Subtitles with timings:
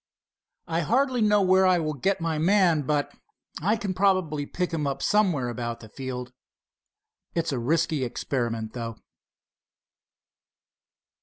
[0.65, 3.13] I hardly know where I will get my man, but
[3.61, 6.33] I can probably pick him up somewhere about the field.
[7.35, 8.95] It's a risky experiment, though."